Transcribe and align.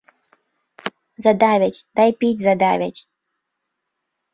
Задавяць, 1.27 1.83
дай 2.01 2.09
піць 2.19 2.35
задавяць. 2.49 2.99